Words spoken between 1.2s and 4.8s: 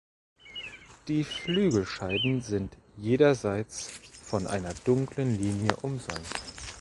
Flügelscheiden sind jederseits von einer